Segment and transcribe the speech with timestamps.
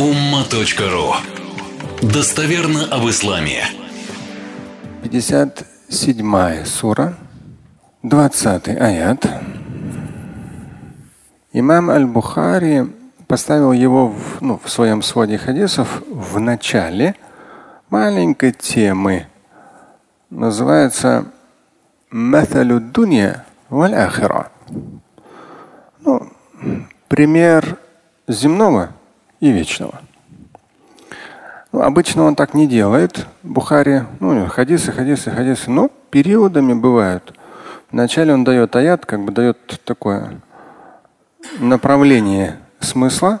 [0.00, 1.12] umma.ru
[2.00, 3.64] Достоверно об исламе.
[5.02, 7.18] 57 сура,
[8.02, 9.26] 20 аят.
[11.52, 12.86] Имам Аль-Бухари
[13.26, 17.14] поставил его в, ну, в своем своде хадисов в начале
[17.90, 19.26] маленькой темы.
[20.30, 21.26] Называется
[22.08, 24.50] Маталю Дунья валь Ахира.
[26.00, 26.32] Ну,
[27.08, 27.76] пример
[28.26, 28.94] земного
[29.40, 30.00] и вечного.
[31.72, 33.26] Ну, обычно он так не делает.
[33.42, 37.34] Бухари, ну, хадисы, хадисы, хадисы, но периодами бывают.
[37.90, 40.40] Вначале он дает аят, как бы дает такое
[41.58, 43.40] направление смысла,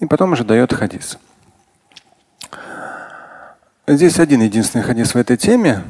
[0.00, 1.18] и потом уже дает хадис.
[3.86, 5.82] Здесь один единственный хадис в этой теме.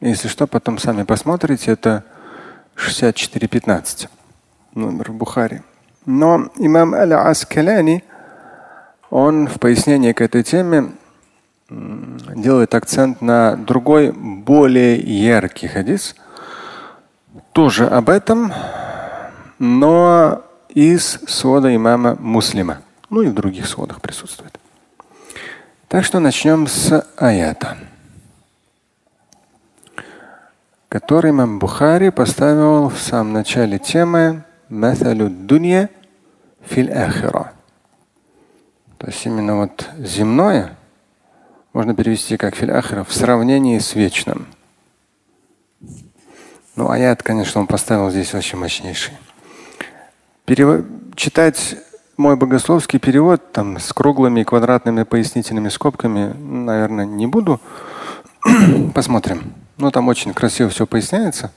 [0.00, 1.72] Если что, потом сами посмотрите.
[1.72, 2.04] Это
[2.76, 4.08] 64.15
[4.74, 5.62] номер Бухари.
[6.06, 8.02] Но имам Аль-Аскаляни,
[9.10, 10.92] он в пояснении к этой теме
[11.70, 16.14] делает акцент на другой, более яркий хадис.
[17.52, 18.52] Тоже об этом,
[19.58, 22.82] но из свода имама Муслима.
[23.10, 24.58] Ну и в других сводах присутствует.
[25.88, 27.78] Так что начнем с аята,
[30.88, 35.88] который имам Бухари поставил в самом начале темы Маталю Дунья
[36.62, 37.52] филь ахира.
[38.97, 40.77] То есть именно вот земное
[41.73, 44.47] можно перевести как филь ахира в сравнении с вечным.
[46.75, 49.13] Ну, аят, конечно, он поставил здесь очень мощнейший.
[50.45, 50.85] Перев...
[51.15, 51.75] Читать
[52.17, 57.61] мой богословский перевод там с круглыми и квадратными пояснительными скобками, наверное, не буду.
[58.95, 59.53] Посмотрим.
[59.77, 61.51] Ну, там очень красиво все поясняется.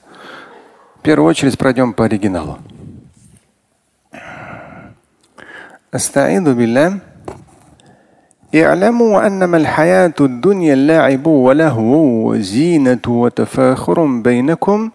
[0.97, 2.59] В первую очередь пройдем по оригиналу.
[5.95, 7.01] أستعيذ بالله
[8.56, 11.96] اعلموا أنما الحياة الدنيا اللعب ولهو
[12.30, 14.90] وزينة وتفاخر بينكم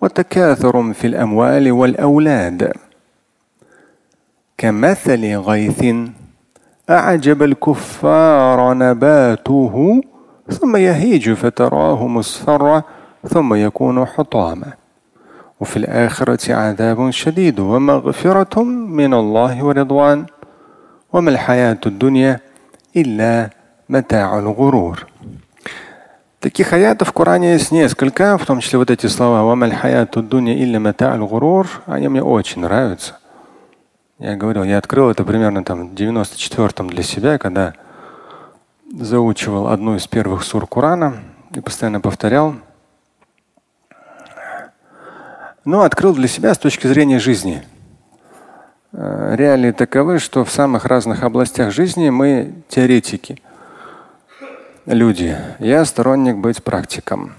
[0.00, 2.72] وتكاثر في الأموال والأولاد.
[4.58, 5.94] كمثل غيث
[6.90, 10.00] أعجب الكفار نباته
[10.48, 12.82] ثم يهيج فتراه مصفرا
[13.28, 14.72] ثم يكون حطاما.
[15.60, 20.26] وفي الآخرة عذاب شديد ومغفرة من الله ورضوان.
[21.12, 22.40] وما الحياة الدنيا
[22.95, 23.49] إلا
[23.89, 25.07] متاع الغرور
[26.39, 30.53] Таких аятов в Коране есть несколько, в том числе вот эти слова «Вамаль хаяту дуня
[30.53, 33.17] илля мата'аль гурур», они мне очень нравятся.
[34.19, 37.73] Я говорил, я открыл это примерно там в 94-м для себя, когда
[38.95, 41.15] заучивал одну из первых сур Корана
[41.55, 42.65] и постоянно повторял –
[45.65, 47.63] но открыл для себя с точки зрения жизни.
[48.92, 53.40] Э, реалии таковы, что в самых разных областях жизни мы теоретики,
[54.84, 55.36] люди.
[55.60, 57.34] Я сторонник быть практиком.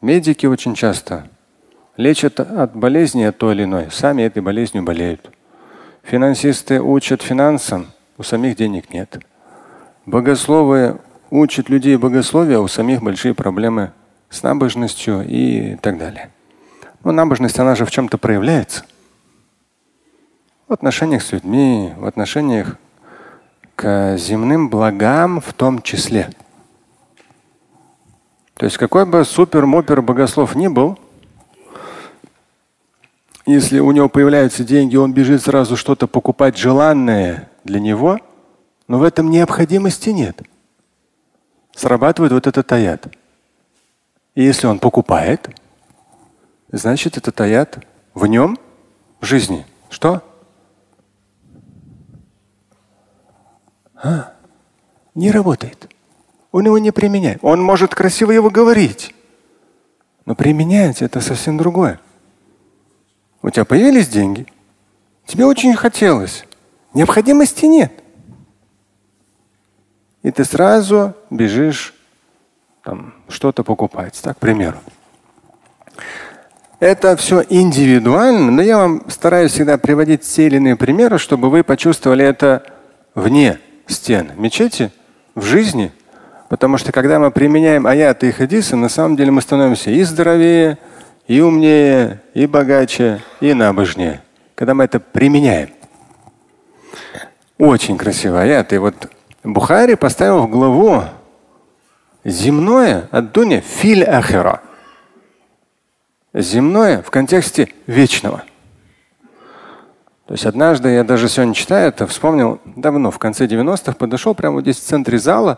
[0.00, 1.24] Медики очень часто
[1.96, 5.30] лечат от болезни от той или иной, сами этой болезнью болеют.
[6.04, 9.18] Финансисты учат финансам, у самих денег нет.
[10.06, 10.98] Богословы
[11.30, 13.90] учат людей богословия, у самих большие проблемы
[14.30, 16.30] с набожностью и так далее.
[17.02, 18.84] Но набожность, она же в чем-то проявляется.
[20.68, 22.76] В отношениях с людьми, в отношениях
[23.74, 26.28] к земным благам в том числе.
[28.52, 30.98] То есть какой бы супер-мопер богослов ни был,
[33.46, 38.18] если у него появляются деньги, он бежит сразу что-то покупать желанное для него,
[38.88, 40.42] но в этом необходимости нет.
[41.74, 43.06] Срабатывает вот этот аят.
[44.34, 45.48] И если он покупает,
[46.70, 47.78] значит этот аят
[48.12, 48.58] в нем,
[49.22, 50.27] в жизни, что?
[54.02, 54.32] А,
[55.14, 55.92] не работает.
[56.52, 57.38] Он его не применяет.
[57.42, 59.14] Он может красиво его говорить,
[60.24, 62.00] но применять это совсем другое.
[63.42, 64.46] У тебя появились деньги,
[65.26, 66.44] тебе очень хотелось,
[66.94, 67.92] необходимости нет.
[70.22, 71.94] И ты сразу бежишь
[72.82, 74.78] там что-то покупать, так, к примеру.
[76.80, 81.64] Это все индивидуально, но я вам стараюсь всегда приводить те или иные примеры, чтобы вы
[81.64, 82.64] почувствовали это
[83.14, 84.90] вне стен мечети,
[85.34, 85.92] в жизни.
[86.48, 90.78] Потому что когда мы применяем аяты и хадисы, на самом деле мы становимся и здоровее,
[91.26, 94.22] и умнее, и богаче, и набожнее.
[94.54, 95.70] Когда мы это применяем.
[97.58, 98.72] Очень красивый аят.
[98.72, 99.10] И вот
[99.44, 101.04] Бухари поставил в главу
[102.24, 104.62] земное от дуня филь ахира
[106.34, 108.44] земное в контексте вечного.
[110.28, 114.56] То есть однажды я даже сегодня читаю это, вспомнил давно, в конце 90-х, подошел прямо
[114.56, 115.56] вот здесь в центре зала,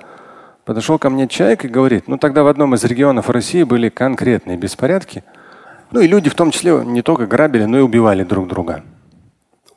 [0.65, 4.57] подошел ко мне человек и говорит, ну тогда в одном из регионов России были конкретные
[4.57, 5.25] беспорядки.
[5.91, 8.85] Ну и люди в том числе не только грабили, но и убивали друг друга.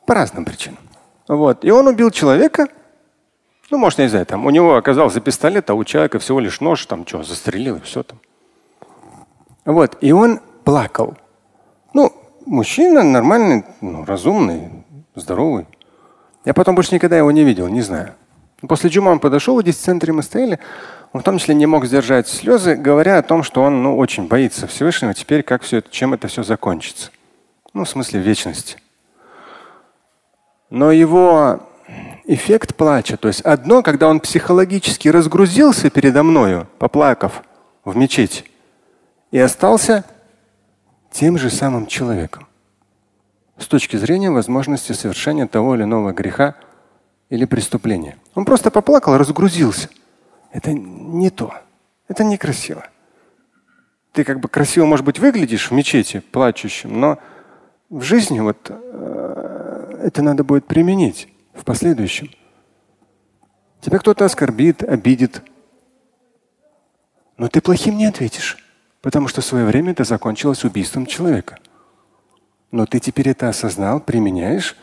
[0.06, 0.78] По разным причинам.
[1.26, 1.64] Вот.
[1.64, 2.68] И он убил человека,
[3.72, 6.86] ну, может, не знаю, там у него оказался пистолет, а у человека всего лишь нож,
[6.86, 8.20] там что, застрелил и все там.
[9.64, 9.96] Вот.
[10.00, 11.16] И он плакал.
[11.94, 12.12] Ну,
[12.46, 14.70] мужчина нормальный, ну, разумный,
[15.14, 15.66] здоровый.
[16.44, 18.14] Я потом больше никогда его не видел, не знаю.
[18.68, 20.58] После джума он подошел, здесь в центре мы стояли.
[21.12, 24.26] Он в том числе не мог сдержать слезы, говоря о том, что он ну, очень
[24.26, 27.10] боится Всевышнего теперь, как все это, чем это все закончится.
[27.72, 28.78] Ну, в смысле вечности.
[30.70, 31.60] Но его
[32.24, 37.42] эффект плача, то есть одно, когда он психологически разгрузился передо мною, поплакав
[37.84, 38.44] в мечети,
[39.30, 40.04] и остался
[41.12, 42.46] тем же самым человеком
[43.58, 46.56] с точки зрения возможности совершения того или иного греха
[47.28, 48.16] или преступления.
[48.34, 49.88] Он просто поплакал, разгрузился.
[50.52, 51.54] Это не то.
[52.08, 52.86] Это некрасиво.
[54.12, 57.18] Ты как бы красиво, может быть, выглядишь в мечети плачущим, но
[57.90, 62.30] в жизни вот э, это надо будет применить в последующем.
[63.80, 65.42] Тебя кто-то оскорбит, обидит,
[67.36, 68.58] но ты плохим не ответишь.
[69.02, 71.58] Потому что в свое время это закончилось убийством человека.
[72.74, 74.76] Но ты теперь это осознал, применяешь,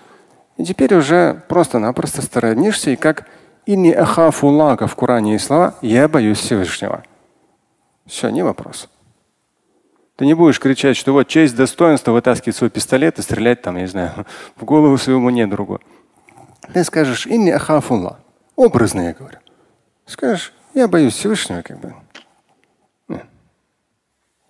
[0.55, 3.27] и теперь уже просто-напросто сторонишься, и как
[3.65, 7.03] inni ахафуллаха в Коране есть слова «я боюсь Всевышнего».
[8.05, 8.88] Все, не вопрос.
[10.15, 13.81] Ты не будешь кричать, что вот честь, достоинство, вытаскивать свой пистолет и стрелять там, я
[13.81, 15.81] не знаю, в голову своему недругу.
[16.73, 18.19] Ты скажешь inni ахафуллах.
[18.55, 19.39] Образно я говорю.
[20.05, 21.93] Скажешь, я боюсь Всевышнего, как бы.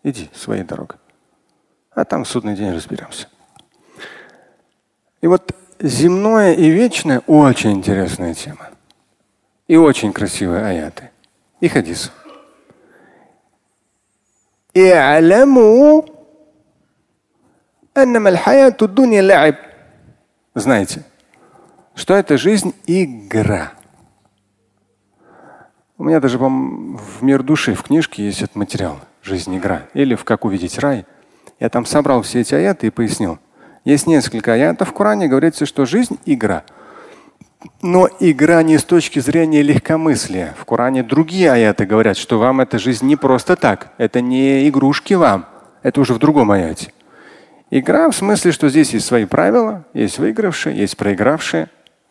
[0.04, 1.01] Иди своей дорогой.
[1.94, 3.28] А там в судный день разберемся.
[5.22, 8.70] И вот земное и вечное очень интересная тема.
[9.68, 11.12] И очень красивые аяты.
[11.60, 12.12] И хадис.
[20.56, 21.04] Знаете,
[21.94, 23.74] что это жизнь игра.
[25.98, 29.84] У меня даже в мир души в книжке есть этот материал жизнь игра.
[29.94, 31.06] Или в как увидеть рай.
[31.62, 33.40] Я там собрал все эти аяты и пояснил.
[33.86, 36.64] Есть несколько аятов в Коране, говорится, что жизнь игра.
[37.82, 40.56] Но игра не с точки зрения легкомыслия.
[40.58, 43.94] В Коране другие аяты говорят, что вам эта жизнь не просто так.
[43.98, 45.46] Это не игрушки вам.
[45.84, 46.92] Это уже в другом аяте.
[47.70, 51.70] Игра в смысле, что здесь есть свои правила, есть выигравшие, есть проигравшие.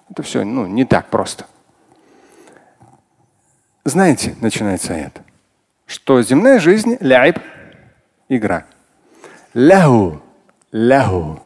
[0.09, 1.45] Это все ну, не так просто.
[3.85, 5.21] Знаете, начинается аят
[5.91, 7.41] что земная жизнь ляйб–
[8.29, 8.65] игра.
[9.55, 10.21] Ляху–
[10.73, 11.41] ляху.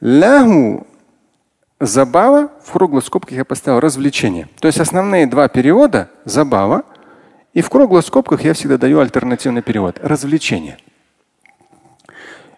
[0.00, 0.86] Ляху–
[1.80, 4.48] забава, в круглых скобках я поставил развлечение.
[4.58, 6.82] То есть основные два перевода– забава,
[7.54, 10.78] и в круглых скобках я всегда даю альтернативный перевод– развлечение.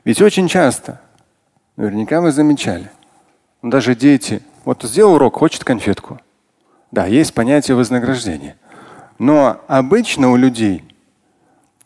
[0.05, 1.01] Ведь очень часто,
[1.77, 2.91] наверняка вы замечали,
[3.61, 6.19] даже дети, вот сделал урок, хочет конфетку.
[6.91, 8.57] Да, есть понятие вознаграждения.
[9.19, 10.85] Но обычно у людей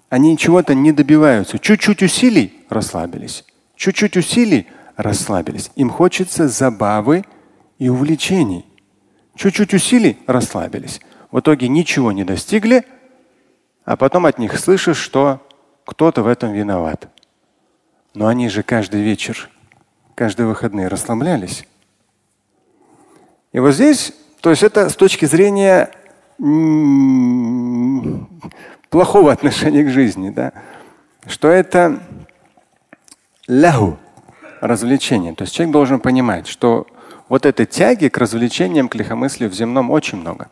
[0.09, 1.59] они чего-то не добиваются.
[1.59, 3.45] Чуть-чуть усилий расслабились.
[3.75, 4.67] Чуть-чуть усилий
[4.97, 5.71] расслабились.
[5.77, 7.25] Им хочется забавы
[7.79, 8.65] и увлечений.
[9.35, 11.01] Чуть-чуть усилий расслабились.
[11.31, 12.85] В итоге ничего не достигли,
[13.85, 15.47] а потом от них слышишь, что
[15.85, 17.09] кто-то в этом виноват.
[18.15, 19.51] Но они же каждый вечер,
[20.15, 21.67] каждые выходные расслаблялись.
[23.53, 25.91] И вот здесь, то есть это с точки зрения
[28.97, 30.53] плохого отношения к жизни, да?
[31.27, 32.01] что это
[33.47, 33.99] лягу,
[34.63, 35.35] развлечение.
[35.35, 36.87] То есть человек должен понимать, что
[37.29, 40.49] вот этой тяги к развлечениям, к лихомыслию в земном очень много.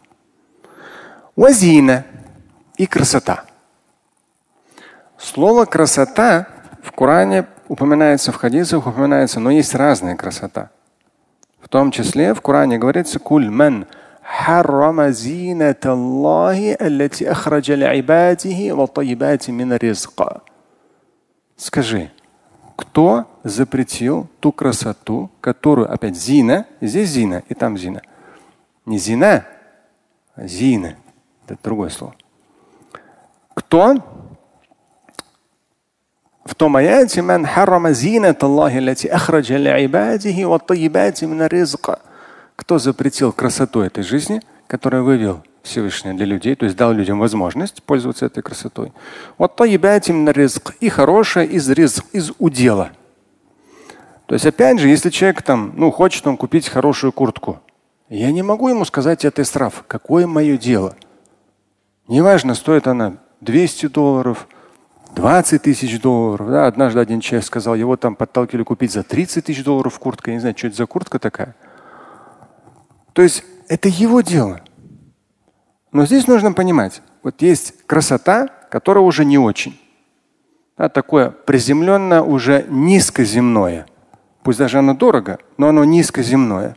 [1.36, 2.04] Вазина
[2.76, 3.44] и красота.
[5.16, 6.48] Слово красота
[6.82, 10.68] в Коране упоминается, в хадисах упоминается, но есть разная красота.
[11.62, 13.86] В том числе в Коране говорится куль ман
[14.23, 20.41] حرم زينة الله التي أخرج لعباده والطيبات من الرزق.
[21.57, 22.09] Скажи,
[22.77, 28.01] кто запретил ту красоту, которую опять зина, здесь зина и там зина.
[28.85, 29.45] Не зина,
[30.35, 30.95] а зина.
[31.45, 32.15] Это другое слово.
[33.53, 33.95] Кто
[36.45, 41.99] в том аяте من حرم زينة الله التي أخرج لعباده والطيبات من الرزق
[42.56, 47.82] кто запретил красоту этой жизни, которую вывел Всевышний для людей, то есть дал людям возможность
[47.82, 48.92] пользоваться этой красотой.
[49.38, 49.64] Вот то
[50.80, 52.90] и хорошее из ризк, из удела.
[54.26, 57.60] То есть, опять же, если человек там, ну, хочет он купить хорошую куртку,
[58.08, 59.84] я не могу ему сказать, это истраф.
[59.86, 60.94] Какое мое дело?
[62.08, 64.46] Неважно, стоит она 200 долларов,
[65.14, 66.48] 20 тысяч долларов.
[66.50, 70.30] Да, однажды один человек сказал, его там подталкивали купить за 30 тысяч долларов куртка.
[70.30, 71.54] Я не знаю, что это за куртка такая.
[73.14, 74.60] То есть это его дело.
[75.92, 79.80] Но здесь нужно понимать, вот есть красота, которая уже не очень.
[80.76, 83.86] Да, такое приземленное, уже низкоземное.
[84.42, 86.76] Пусть даже оно дорого, но оно низкоземное.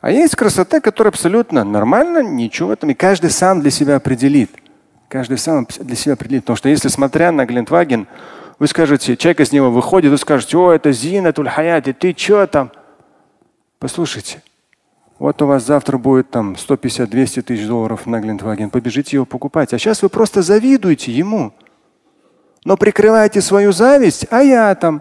[0.00, 2.90] А есть красота, которая абсолютно нормально, ничего в этом.
[2.90, 4.50] И каждый сам для себя определит.
[5.08, 6.44] Каждый сам для себя определит.
[6.44, 8.06] Потому что если смотря на Глинтваген,
[8.58, 12.72] вы скажете, человек из него выходит, вы скажете, о, это Зина Тульхаяти, ты что там?
[13.78, 14.42] Послушайте,
[15.24, 19.72] вот у вас завтра будет там 150-200 тысяч долларов на Глинтваген, побежите его покупать.
[19.72, 21.54] А сейчас вы просто завидуете ему.
[22.66, 25.00] Но прикрываете свою зависть, а я там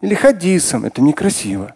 [0.00, 0.84] или хадисом.
[0.84, 1.72] Это некрасиво.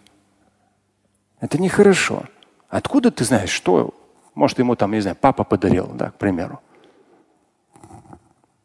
[1.39, 2.23] Это нехорошо.
[2.67, 3.93] Откуда ты знаешь, что?
[4.35, 6.59] Может, ему там, не знаю, папа подарил, да, к примеру.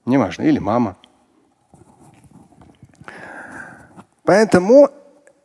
[0.06, 0.96] Неважно, или мама.
[4.24, 4.88] Поэтому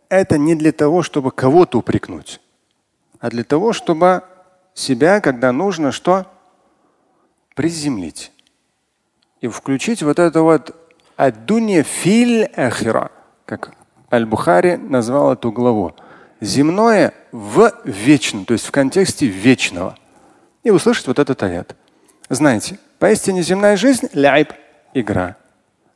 [0.10, 2.42] это не для того, чтобы кого-то упрекнуть,
[3.20, 4.24] а для того, чтобы
[4.74, 6.26] себя, когда нужно, что?
[7.56, 8.32] Приземлить.
[9.42, 10.76] И включить вот это вот
[11.16, 13.12] аддунья филь ахира,
[13.46, 13.74] как
[14.12, 15.94] Аль-Бухари назвал эту главу.
[16.42, 19.98] Земное в вечном, то есть в контексте вечного.
[20.64, 21.76] И услышать вот этот аят.
[22.30, 24.52] Знаете, Поистине земная жизнь– ляйб–
[24.94, 25.38] игра.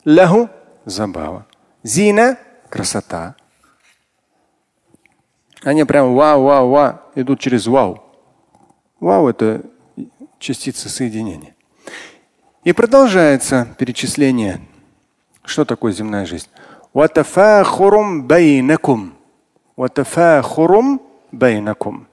[0.06, 0.50] Лягу–
[0.86, 1.46] забава.
[1.84, 2.38] Зина–
[2.70, 3.36] красота.
[5.64, 8.04] Они прям вау, вау, вау идут через вау.
[9.00, 9.62] Вау– это
[10.40, 11.56] частица соединения.
[12.64, 14.62] И продолжается перечисление,
[15.44, 16.48] что такое земная жизнь.
[16.94, 19.14] Ватафахурум байнакум.
[19.76, 21.02] Ватафахурум
[21.32, 22.08] байнакум.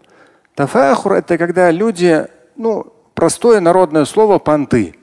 [0.55, 2.27] Тафахур– это когда люди,
[2.57, 4.97] ну, простое народное слово понты.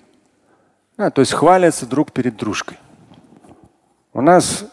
[0.97, 2.77] А, то есть хвалятся друг перед дружкой.
[4.13, 4.65] У нас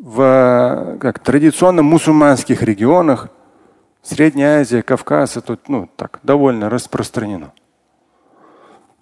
[0.00, 3.30] в как, традиционно мусульманских регионах
[4.06, 7.52] Средняя Азия, Кавказ, это ну, так, довольно распространено.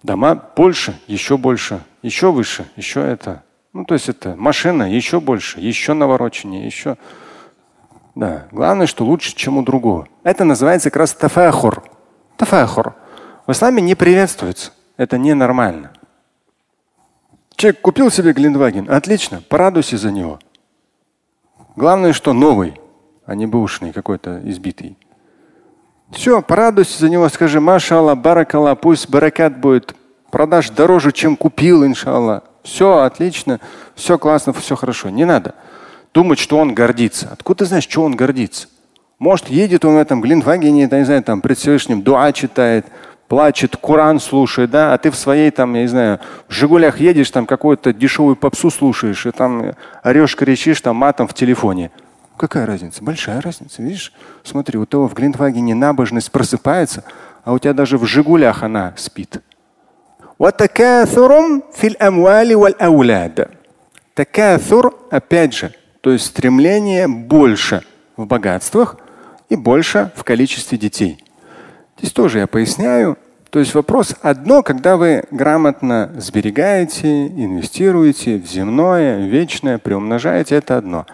[0.01, 3.43] Дома больше, еще больше, еще выше, еще это.
[3.71, 6.97] Ну, то есть это машина еще больше, еще навороченнее, еще.
[8.15, 8.47] Да.
[8.51, 10.07] Главное, что лучше, чем у другого.
[10.23, 11.83] Это называется как раз тафахур.
[12.35, 12.95] Тафахур.
[13.45, 14.71] В исламе не приветствуется.
[14.97, 15.91] Это ненормально.
[17.57, 18.89] Человек купил себе Глинваген.
[18.89, 20.39] Отлично, порадуйся за него.
[21.75, 22.79] Главное, что новый,
[23.25, 24.97] а не бушный какой-то избитый.
[26.11, 29.95] Все, порадуйся за него, скажи, машалла, баракалла, пусть баракат будет.
[30.31, 32.43] Продашь дороже, чем купил, иншалла.
[32.63, 33.59] Все отлично,
[33.95, 35.09] все классно, все хорошо.
[35.09, 35.55] Не надо
[36.13, 37.29] думать, что он гордится.
[37.31, 38.67] Откуда ты знаешь, что он гордится?
[39.19, 42.85] Может, едет он в этом Глинвагене, не знаю, там пред Всевышним дуа читает,
[43.27, 47.31] плачет, Коран слушает, да, а ты в своей там, я не знаю, в Жигулях едешь,
[47.31, 51.91] там какую-то дешевую попсу слушаешь, и там орешь, кричишь там матом в телефоне.
[52.37, 53.03] Какая разница?
[53.03, 53.81] Большая разница.
[53.81, 54.11] Видишь?
[54.43, 57.03] Смотри, у того в Глинтвагене набожность просыпается,
[57.43, 59.41] а у тебя даже в Жигулях она спит.
[64.13, 67.83] Такаthур, опять же, то есть стремление больше
[68.17, 68.97] в богатствах
[69.49, 71.24] и больше в количестве детей.
[72.05, 73.17] Здесь тоже я поясняю.
[73.49, 81.07] То есть вопрос одно, когда вы грамотно сберегаете, инвестируете в земное, вечное, приумножаете, это одно.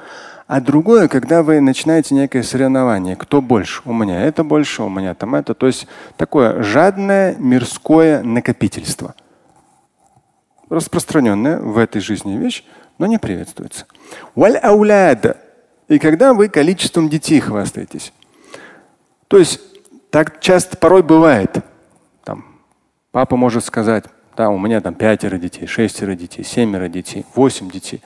[0.47, 5.13] А другое, когда вы начинаете некое соревнование, кто больше, у меня это больше, у меня
[5.13, 5.53] там это.
[5.53, 9.15] То есть такое жадное мирское накопительство.
[10.69, 12.65] Распространенная в этой жизни вещь,
[12.97, 13.85] но не приветствуется.
[15.87, 18.11] И когда вы количеством детей хвастаетесь.
[19.29, 19.61] То есть
[20.11, 21.65] так часто порой бывает.
[22.23, 22.45] Там,
[23.11, 24.05] папа может сказать,
[24.37, 28.03] да, у меня там пятеро детей, шестеро детей, семеро детей, восемь детей.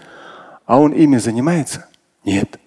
[0.66, 1.88] А он ими занимается?
[2.24, 2.60] Нет.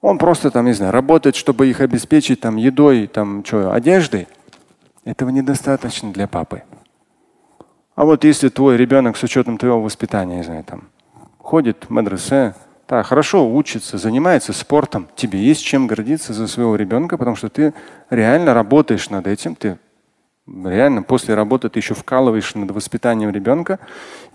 [0.00, 4.28] Он просто там, не знаю, работает, чтобы их обеспечить там едой, там что, одеждой.
[5.04, 6.62] Этого недостаточно для папы.
[7.94, 10.88] А вот если твой ребенок с учетом твоего воспитания, не знаю, там,
[11.38, 12.54] ходит в мадресе,
[12.92, 17.72] да, хорошо учится, занимается спортом, тебе есть чем гордиться за своего ребенка, потому что ты
[18.10, 19.78] реально работаешь над этим, ты
[20.46, 23.78] реально после работы ты еще вкалываешь над воспитанием ребенка.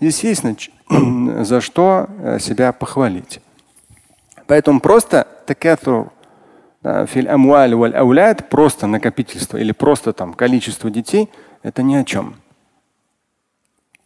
[0.00, 0.42] Здесь есть
[0.90, 3.40] за что э, себя похвалить.
[4.48, 6.10] Поэтому просто такатур
[8.48, 11.30] просто накопительство или просто там количество детей,
[11.62, 12.34] это ни о чем.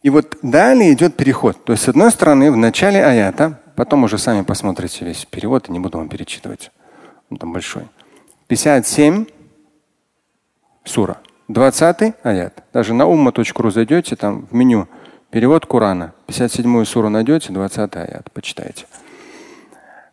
[0.03, 1.63] И вот далее идет переход.
[1.63, 5.72] То есть, с одной стороны, в начале аята Потом уже сами посмотрите весь перевод, и
[5.72, 6.70] не буду вам перечитывать.
[7.30, 7.84] Он там большой.
[8.48, 9.26] 57
[10.84, 11.18] сура.
[11.48, 12.62] 20 аят.
[12.72, 14.88] Даже на умма.ру зайдете, там в меню
[15.30, 16.12] перевод Корана.
[16.26, 18.30] 57 суру найдете, 20 аят.
[18.32, 18.86] Почитайте.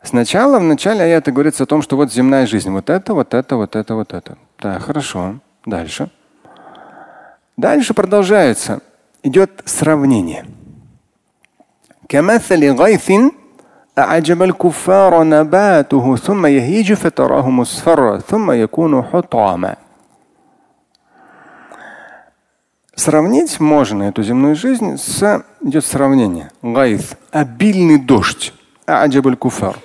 [0.04, 2.70] Сначала, в начале аята говорится о том, что вот земная жизнь.
[2.70, 4.38] Вот это, вот это, вот это, вот это.
[4.60, 5.40] Да, хорошо.
[5.66, 6.10] Дальше.
[7.58, 8.82] Дальше продолжается.
[9.24, 10.46] Идет сравнение.
[12.08, 13.10] كمثل غيث
[13.98, 19.76] أعجب الكفار نباته ثم يهيج فتراه مصفرا ثم يكون حطاما
[22.96, 26.50] Сравнить можно эту земную жизнь с идет сравнение.
[26.62, 28.54] Гайф – обильный дождь.
[28.86, 29.78] Аджабаль куфар.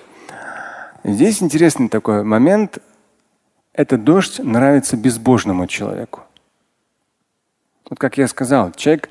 [1.02, 2.79] Здесь интересный такой момент.
[3.73, 6.21] Этот дождь нравится безбожному человеку.
[7.88, 9.09] Вот как я сказал, человек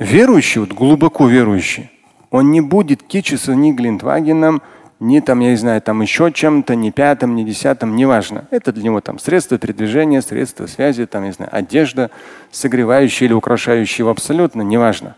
[0.00, 1.90] верующий, вот глубоко верующий,
[2.35, 4.61] он не будет кичиться ни Глинтвагеном,
[4.99, 8.45] ни там, я не знаю, там еще чем-то, ни пятым, ни десятым, неважно.
[8.51, 12.11] Это для него там средства передвижения, средства связи, там, не знаю, одежда,
[12.51, 15.15] согревающая или украшающая его абсолютно, неважно.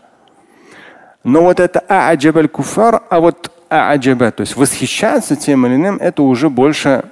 [1.24, 6.22] Но вот это а'аджабаль куфар, а вот а'аджаба, то есть восхищаться тем или иным, это
[6.22, 7.04] уже больше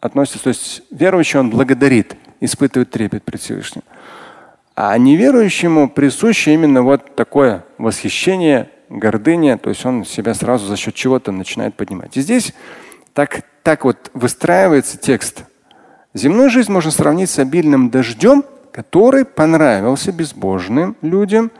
[0.00, 3.82] относится, то есть верующий он благодарит, испытывает трепет пред Всевышним.
[4.74, 10.94] А неверующему присуще именно вот такое восхищение, гордыня, то есть он себя сразу за счет
[10.94, 12.16] чего-то начинает поднимать.
[12.16, 12.52] И здесь
[13.14, 15.44] так, так вот выстраивается текст.
[16.14, 21.50] Земную жизнь можно сравнить с обильным дождем, который понравился безбожным людям.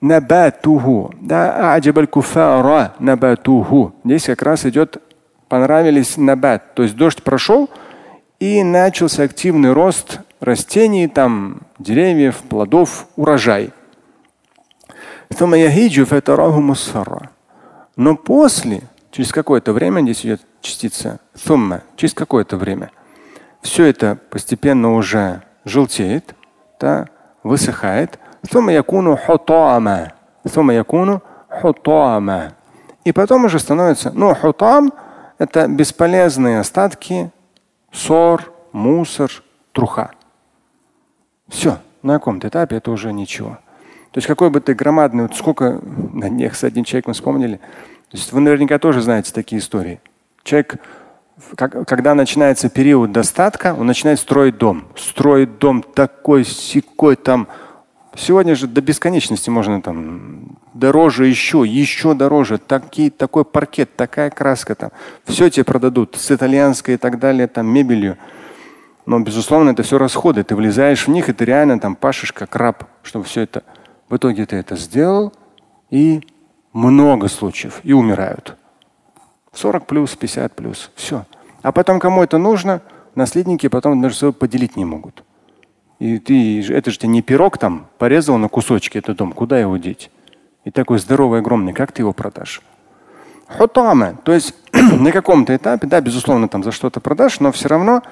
[0.00, 1.14] Набатуху.
[1.20, 1.80] Да,
[2.10, 3.94] куфара набатуху.
[4.04, 5.00] Здесь как раз идет
[5.48, 6.74] понравились набат.
[6.74, 7.70] То есть дождь прошел
[8.40, 13.70] и начался активный рост растений, там, деревьев, плодов, урожай.
[17.96, 22.90] Но после, через какое-то время, здесь идет частица thumma, через какое-то время,
[23.60, 26.34] все это постепенно уже желтеет,
[26.80, 27.08] да,
[27.42, 28.18] высыхает.
[33.04, 34.92] И потом уже становится, ну, хутам–
[35.38, 37.32] это бесполезные остатки,
[37.90, 39.30] ссор, мусор,
[39.72, 40.12] труха.
[41.48, 43.58] Все, на каком-то этапе это уже ничего.
[44.12, 45.80] То есть какой бы ты громадный, вот сколько
[46.12, 47.56] на них с одним человеком вспомнили.
[47.56, 50.00] То есть вы наверняка тоже знаете такие истории.
[50.44, 50.76] Человек,
[51.56, 54.84] как, когда начинается период достатка, он начинает строить дом.
[54.96, 57.48] Строит дом такой, секой там.
[58.14, 62.58] Сегодня же до бесконечности можно там дороже еще, еще дороже.
[62.58, 64.90] Такие, такой паркет, такая краска там.
[65.24, 68.18] Все тебе продадут с итальянской и так далее, там мебелью.
[69.06, 70.44] Но, безусловно, это все расходы.
[70.44, 73.64] Ты влезаешь в них, и ты реально там пашешь как раб, чтобы все это
[74.12, 75.32] в итоге ты это сделал,
[75.88, 76.20] и
[76.74, 78.56] много случаев, и умирают.
[79.54, 81.24] 40 плюс, 50 плюс, все.
[81.62, 82.82] А потом кому это нужно,
[83.14, 85.24] наследники потом между собой поделить не могут.
[85.98, 89.78] И ты, это же ты не пирог там порезал на кусочки этот дом, куда его
[89.78, 90.10] деть?
[90.64, 92.60] И такой здоровый, огромный, как ты его продашь?
[93.48, 98.02] Хутама, то есть на каком-то этапе, да, безусловно, там за что-то продашь, но все равно,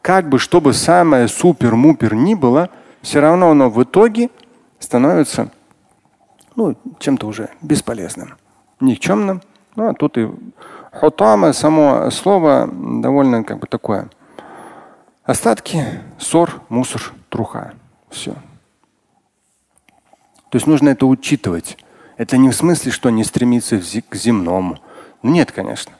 [0.00, 2.70] как бы, чтобы самое супер-мупер ни было,
[3.02, 4.30] все равно оно в итоге
[4.80, 5.50] становится
[6.56, 8.36] ну, чем-то уже бесполезным,
[8.80, 9.42] никчемным.
[9.76, 10.28] Ну, а тут и
[10.92, 14.10] хутама, само слово довольно как бы такое.
[15.22, 15.84] Остатки,
[16.18, 17.74] ссор, мусор, труха.
[18.08, 18.32] Все.
[20.48, 21.78] То есть нужно это учитывать.
[22.16, 24.78] Это не в смысле, что не стремиться к земному.
[25.22, 25.92] Нет, конечно.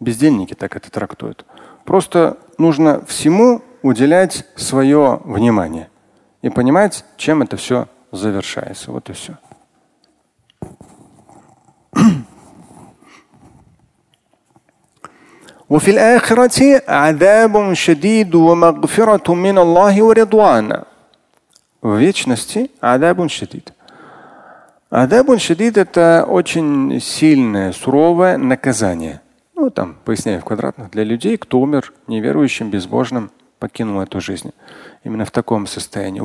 [0.00, 1.44] Бездельники так это трактуют.
[1.84, 5.90] Просто нужно всему уделять свое внимание
[6.40, 8.91] и понимать, чем это все завершается.
[8.91, 9.33] Вот и все.
[15.69, 20.83] وفي الآخرة عذاب شديد ومغفرة من الله ورضوان.
[21.81, 23.73] В вечности адабун шадид.
[24.89, 29.21] Адабун шадид – это очень сильное, суровое наказание.
[29.55, 34.52] Ну, там, поясняю в квадратных, для людей, кто умер неверующим, безбожным, покинул эту жизнь.
[35.04, 36.20] Именно в таком состоянии.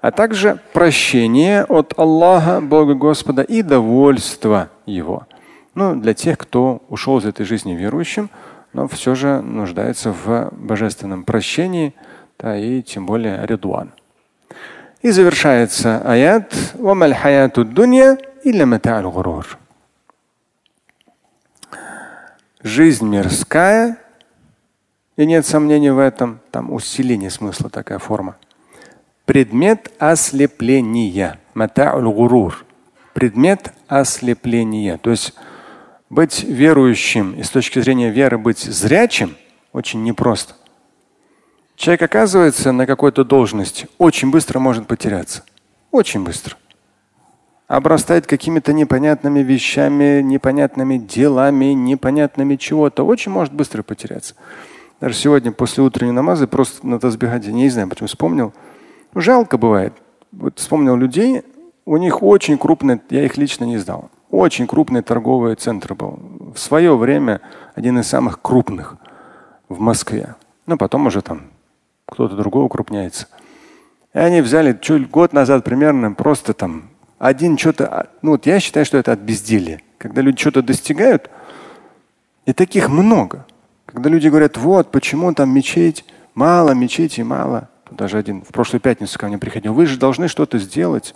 [0.00, 5.26] А также прощение от Аллаха, Бога Господа, и довольство Его.
[5.74, 8.30] Ну, для тех, кто ушел из этой жизни верующим,
[8.72, 11.94] но все же нуждается в божественном прощении,
[12.38, 13.92] да, и тем более редуан.
[15.02, 16.54] И завершается аят
[22.62, 23.98] Жизнь мирская
[25.16, 28.36] и нет сомнений в этом, там усиление смысла такая форма.
[29.24, 31.38] Предмет ослепления.
[33.16, 34.98] предмет ослепления.
[34.98, 35.32] То есть
[36.10, 39.36] быть верующим и с точки зрения веры быть зрячим
[39.72, 40.54] очень непросто.
[41.76, 45.44] Человек оказывается на какой-то должности, очень быстро может потеряться.
[45.90, 46.56] Очень быстро.
[47.68, 53.02] Обрастает какими-то непонятными вещами, непонятными делами, непонятными чего-то.
[53.02, 54.34] Очень может быстро потеряться.
[55.00, 58.54] Даже сегодня после утренней намазы просто на тазбигаде, не знаю, почему вспомнил.
[59.14, 59.92] Ну, жалко бывает.
[60.32, 61.42] Вот вспомнил людей,
[61.84, 66.18] у них очень крупный, я их лично не знал, очень крупный торговый центр был.
[66.54, 67.40] В свое время
[67.74, 68.96] один из самых крупных
[69.68, 70.34] в Москве.
[70.66, 71.42] Ну, потом уже там
[72.06, 73.28] кто-то другой укрупняется.
[74.14, 78.60] И они взяли чуть год назад примерно просто там один что-то, а, ну вот я
[78.60, 79.82] считаю, что это от безделия.
[79.98, 81.30] Когда люди что-то достигают,
[82.44, 83.44] и таких много.
[83.96, 86.04] Когда люди говорят, вот почему там мечеть,
[86.34, 87.70] мало мечети, мало.
[87.90, 89.72] Даже один в прошлую пятницу ко мне приходил.
[89.72, 91.14] Вы же должны что-то сделать.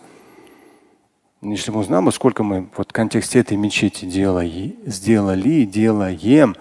[1.42, 6.56] Если бы узнал бы, сколько мы вот в контексте этой мечети делали, сделали, делаем,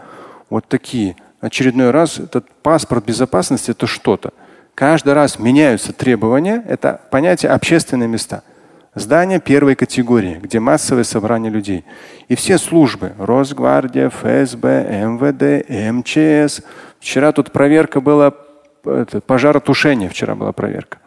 [0.50, 1.16] вот такие.
[1.40, 4.34] Очередной раз этот паспорт безопасности это что-то.
[4.76, 6.62] Каждый раз меняются требования.
[6.68, 8.44] Это понятие общественные места.
[8.96, 11.86] Здания первой категории, где массовое собрание людей.
[12.28, 16.62] И все службы, Росгвардия, ФСБ, МВД, МЧС.
[17.00, 18.34] Вчера тут проверка была,
[18.84, 20.98] это, пожаротушение вчера была проверка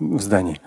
[0.00, 0.60] в здании.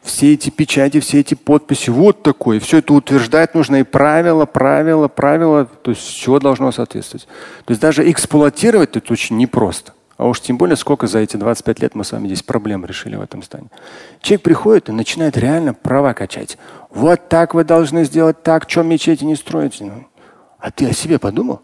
[0.00, 2.60] Все эти печати, все эти подписи, вот такое.
[2.60, 5.64] Все это утверждать нужно и правила, правила, правила.
[5.64, 7.26] То есть все должно соответствовать.
[7.64, 9.92] То есть даже эксплуатировать это очень непросто.
[10.18, 13.14] А уж тем более, сколько за эти 25 лет мы с вами здесь проблем решили
[13.14, 13.70] в этом здании.
[14.20, 16.58] Человек приходит и начинает реально права качать.
[16.90, 19.84] Вот так вы должны сделать так, что мечети не строите.
[19.84, 20.08] Ну,
[20.58, 21.62] а ты о себе подумал?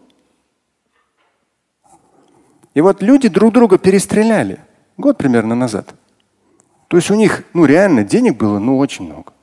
[2.73, 4.59] И вот люди друг друга перестреляли
[4.95, 5.93] год примерно назад.
[6.87, 9.33] То есть у них, ну реально, денег было, ну очень много.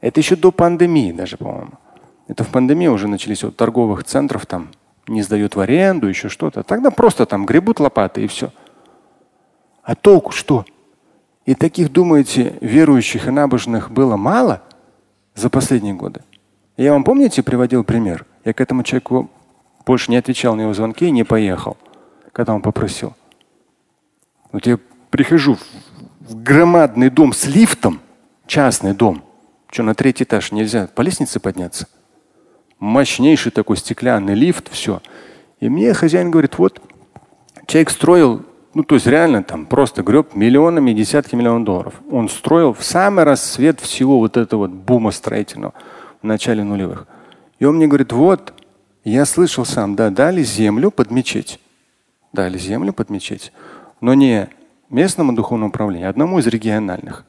[0.00, 1.74] Это еще до пандемии даже, по-моему.
[2.26, 4.70] Это в пандемии уже начались вот торговых центров там
[5.10, 6.62] не сдают в аренду, еще что-то.
[6.62, 8.50] Тогда просто там гребут лопаты и все.
[9.82, 10.64] А толку что?
[11.44, 14.62] И таких, думаете, верующих и набожных было мало
[15.34, 16.22] за последние годы?
[16.76, 18.24] Я вам, помните, приводил пример?
[18.44, 19.30] Я к этому человеку
[19.84, 21.76] больше не отвечал на его звонки и не поехал,
[22.32, 23.14] когда он попросил.
[24.52, 24.78] Вот я
[25.10, 25.58] прихожу
[26.20, 28.00] в громадный дом с лифтом,
[28.46, 29.22] частный дом.
[29.70, 31.88] Что, на третий этаж нельзя по лестнице подняться?
[32.80, 35.00] Мощнейший такой стеклянный лифт, все.
[35.60, 36.80] И мне хозяин говорит, вот
[37.66, 41.94] человек строил, ну то есть реально там просто греб миллионами, десятки миллионов долларов.
[42.10, 45.74] Он строил в самый расцвет всего вот этого вот бума строительного
[46.22, 47.06] в начале нулевых.
[47.58, 48.54] И он мне говорит, вот,
[49.04, 51.60] я слышал сам, да, дали землю под мечеть.
[52.32, 53.52] Дали землю под мечеть.
[54.00, 54.48] Но не
[54.88, 57.24] местному духовному управлению, а одному из региональных.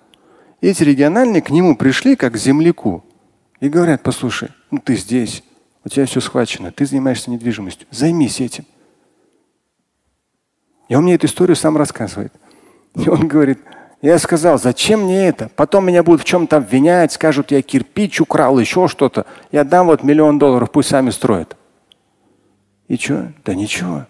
[0.61, 3.03] Эти региональные к нему пришли как к земляку.
[3.59, 5.43] И говорят, послушай, ну ты здесь,
[5.83, 8.65] у тебя все схвачено, ты занимаешься недвижимостью, займись этим.
[10.87, 12.33] И он мне эту историю сам рассказывает.
[12.95, 13.59] И он говорит,
[14.01, 15.49] я сказал, зачем мне это?
[15.55, 19.25] Потом меня будут в чем-то обвинять, скажут, я кирпич украл, еще что-то.
[19.51, 21.55] Я дам вот миллион долларов, пусть сами строят.
[22.87, 23.31] И что?
[23.45, 24.05] Да ничего.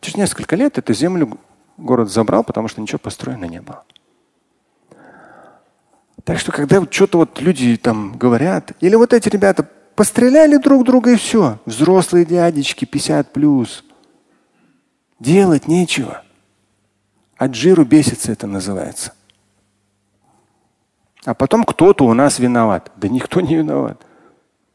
[0.00, 1.38] Через несколько лет эту землю
[1.76, 3.84] город забрал, потому что ничего построено не было.
[6.24, 11.12] Так что, когда что-то вот люди там говорят, или вот эти ребята постреляли друг друга
[11.12, 13.82] и все, взрослые дядечки 50 плюс,
[15.18, 16.22] делать нечего.
[17.36, 19.12] От жиру бесится это называется.
[21.24, 22.92] А потом кто-то у нас виноват.
[22.96, 24.00] Да никто не виноват,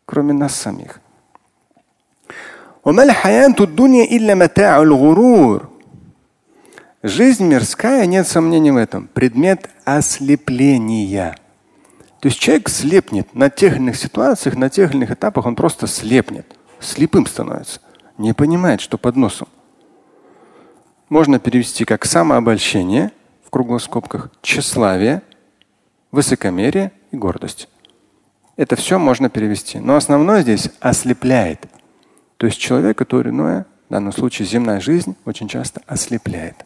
[0.06, 1.00] кроме нас самих.
[7.04, 11.36] Жизнь мирская, нет сомнений в этом, предмет ослепления.
[12.22, 15.56] То есть человек слепнет на тех или иных ситуациях, на тех или иных этапах, он
[15.56, 16.46] просто слепнет,
[16.80, 17.82] слепым становится,
[18.20, 19.48] не понимает, что под носом.
[21.10, 23.12] Можно перевести как самообольщение
[23.44, 25.24] в круглых скобках, тщеславие,
[26.12, 27.68] высокомерие и гордость.
[28.56, 29.80] Это все можно перевести.
[29.80, 31.66] Но основное здесь ослепляет.
[32.38, 36.66] То есть человека то или иное, в данном случае земная жизнь, очень часто ослепляет.